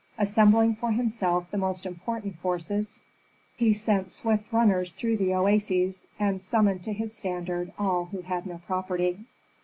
[0.17, 3.01] Assembling for himself the most important forces,
[3.55, 8.47] he sent swift runners through the oases and summoned to his standard all who had
[8.47, 9.19] no property.